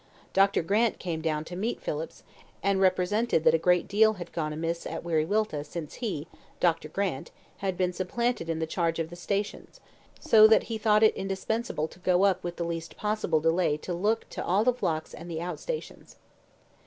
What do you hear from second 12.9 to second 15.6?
possible delay to look to all the flocks and the out